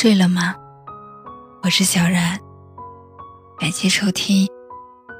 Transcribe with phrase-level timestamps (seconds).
[0.00, 0.54] 睡了吗？
[1.62, 2.38] 我是小然，
[3.58, 4.46] 感谢收听《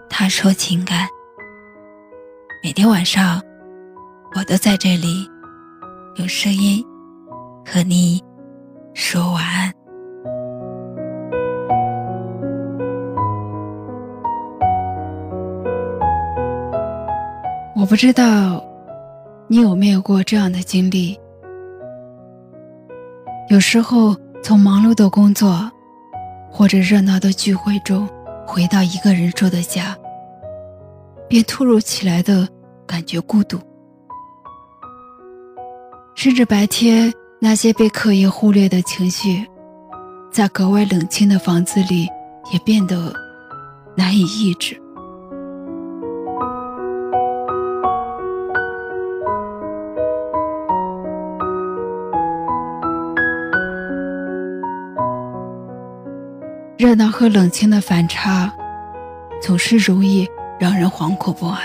[0.08, 1.06] 他说情感》。
[2.62, 3.42] 每天晚上，
[4.34, 5.28] 我都在这里
[6.16, 6.82] 用声音
[7.62, 8.24] 和你
[8.94, 9.70] 说晚安。
[17.76, 18.64] 我不知道
[19.46, 21.20] 你有没有过这样的经历，
[23.50, 24.16] 有时候。
[24.42, 25.70] 从忙碌的工作，
[26.50, 28.08] 或者热闹的聚会中，
[28.46, 29.96] 回到一个人住的家，
[31.28, 32.48] 便突如其来的
[32.86, 33.58] 感觉孤独，
[36.14, 39.46] 甚至白天那些被刻意忽略的情绪，
[40.32, 42.08] 在格外冷清的房子里
[42.50, 43.12] 也变得
[43.96, 44.79] 难以抑制。
[56.80, 58.50] 热闹和冷清的反差，
[59.38, 60.26] 总是容易
[60.58, 61.60] 让人惶恐不安。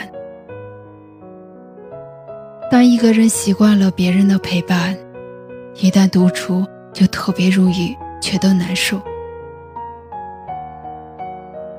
[2.70, 4.94] 当一个人习惯了别人的陪伴，
[5.76, 9.02] 一旦独处，就特别容易觉得难受。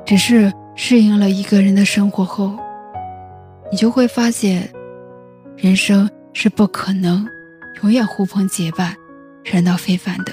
[0.06, 2.56] 只是适应了一个人的生活后，
[3.70, 4.66] 你就会发现，
[5.58, 7.28] 人生是不可能
[7.82, 8.96] 永远呼朋结伴、
[9.44, 10.32] 热闹非凡的，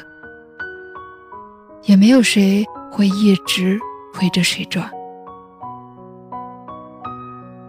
[1.84, 2.66] 也没有谁。
[2.96, 3.80] 会一直
[4.22, 4.88] 围着谁转？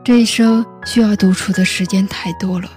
[0.05, 2.69] 这一生需要独处的时间太多了，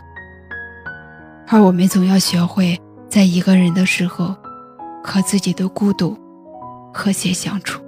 [1.50, 4.34] 而我们总要学会在一个人的时候，
[5.04, 6.18] 和自己的孤独
[6.94, 7.84] 和谐相处，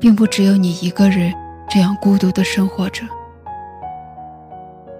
[0.00, 1.32] 并不只有你一个人。
[1.68, 3.04] 这样孤独的生活着，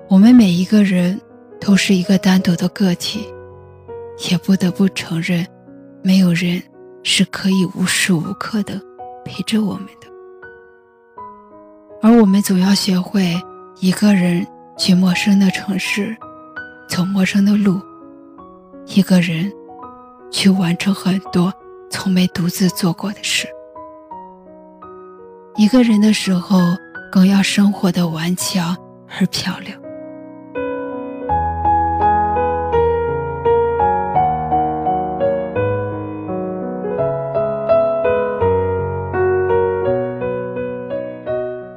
[0.09, 1.19] 我们每一个人
[1.60, 3.27] 都是一个单独的个体，
[4.31, 5.47] 也不得不承认，
[6.03, 6.62] 没有人
[7.03, 8.81] 是可以无时无刻的
[9.25, 10.06] 陪着我们的。
[12.03, 13.34] 而我们总要学会
[13.81, 16.15] 一个人去陌生的城市，
[16.88, 17.81] 走陌生的路，
[18.87, 19.50] 一个人
[20.31, 21.53] 去完成很多
[21.91, 23.49] 从没独自做过的事。
[25.59, 26.59] 一个人的时候，
[27.11, 28.77] 更要生活的顽强
[29.09, 29.75] 而漂亮。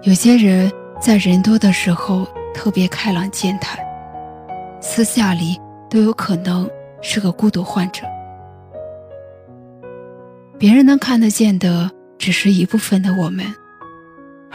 [0.01, 0.69] 有些人
[0.99, 3.79] 在人多的时候特别开朗健谈，
[4.81, 5.57] 私下里
[5.89, 6.69] 都有可能
[7.01, 8.03] 是个孤独患者。
[10.57, 13.45] 别人能看得见的，只是一部分的我们。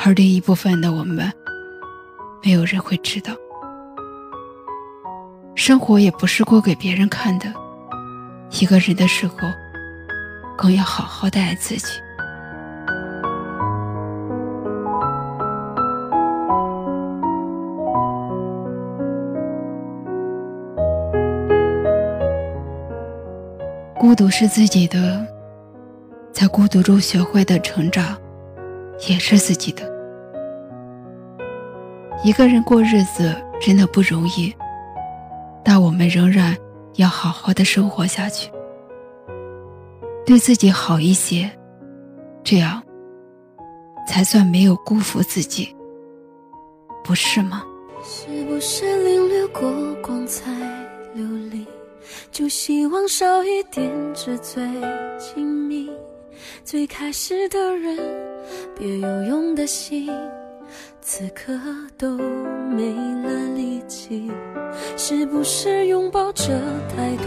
[0.06, 1.32] 而另一部分的我们，
[2.42, 3.32] 没有人会知道。
[5.54, 7.46] 生活也不是过给别人看的，
[8.60, 9.34] 一个人的时候，
[10.58, 11.86] 更要好好的爱自己。
[23.98, 25.26] 孤独是自己的，
[26.30, 28.18] 在孤独中学会的成长，
[29.08, 29.93] 也是自己的。
[32.24, 34.50] 一个人过日子真的不容易，
[35.62, 36.56] 但我们仍然
[36.94, 38.50] 要好好的生活下去，
[40.24, 41.50] 对自己好一些，
[42.42, 42.82] 这样
[44.08, 45.68] 才算没有辜负自己，
[47.04, 47.62] 不是吗？
[48.02, 49.70] 是不是领略过
[50.02, 50.50] 光彩
[51.12, 51.66] 流离，
[52.30, 54.62] 就希望少一点纸醉
[55.18, 55.90] 金迷？
[56.64, 57.98] 最开始的人，
[58.78, 60.10] 别有用的心。
[61.06, 61.52] 此刻
[61.98, 62.90] 都没
[63.22, 64.30] 了力气，
[64.96, 66.58] 是不是拥抱着
[66.88, 67.26] 太多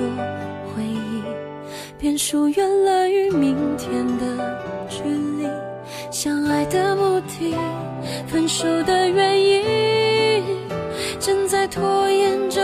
[0.74, 1.22] 回忆，
[2.00, 4.60] 便疏远了与明天的
[4.90, 5.48] 距离？
[6.10, 7.54] 相爱的目的，
[8.26, 10.44] 分手的原因，
[11.20, 12.57] 正在拖延着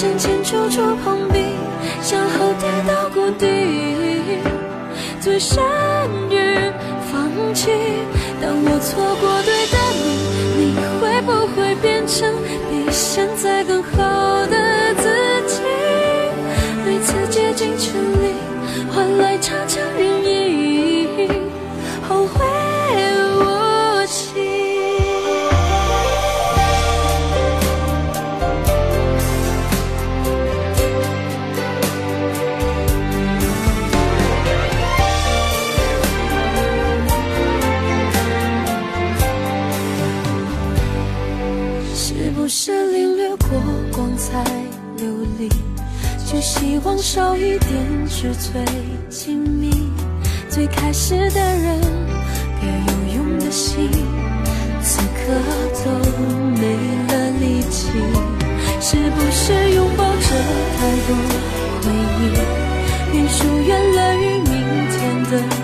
[0.00, 1.40] 向前处处碰壁，
[2.00, 3.48] 向后跌到谷底，
[5.20, 5.58] 最善
[6.30, 6.70] 于
[7.10, 7.72] 放弃。
[8.40, 10.06] 当我错过对的你，
[10.56, 10.62] 你
[11.00, 12.32] 会不会变成
[12.70, 14.27] 比现在更好
[42.48, 43.60] 是领略过
[43.92, 44.42] 光彩
[44.96, 45.06] 流
[45.38, 45.50] 离，
[46.26, 48.64] 就希望少一点纸醉
[49.10, 49.70] 金迷。
[50.48, 51.78] 最开始的人，
[52.58, 53.90] 别有用的心，
[54.80, 55.34] 此刻
[55.84, 55.90] 都
[56.58, 56.74] 没
[57.08, 57.90] 了力气。
[58.80, 60.34] 是不是拥抱着
[60.78, 61.14] 太多
[61.82, 64.50] 回忆，便疏远了与明
[64.88, 65.57] 天的。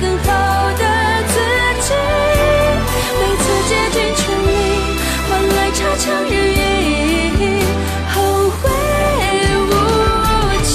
[0.00, 0.26] 更好
[0.78, 0.84] 的
[1.28, 1.34] 自
[1.82, 1.88] 己？
[3.18, 4.50] 每次竭尽全力，
[5.28, 6.32] 换来差强人
[7.38, 7.42] 意，
[8.14, 8.16] 后
[8.50, 8.60] 会
[9.64, 9.70] 无
[10.62, 10.68] 期。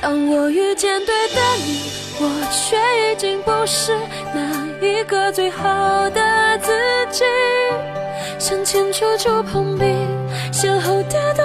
[0.00, 2.76] 当我遇见对的你，我却
[3.12, 3.92] 已经不是
[4.32, 4.38] 那
[4.86, 6.72] 一个最好的自
[7.10, 7.24] 己。
[8.38, 9.84] 向前处处碰壁，
[10.52, 11.44] 向后跌到